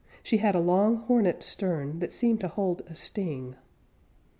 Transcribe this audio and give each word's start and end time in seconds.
She 0.23 0.37
had 0.37 0.55
a 0.55 0.59
long 0.59 0.95
hornet 0.95 1.43
stern 1.43 1.99
that 1.99 2.11
seemed 2.11 2.39
to 2.39 2.47
hold 2.47 2.81
a 2.87 2.95
sting. 2.95 3.55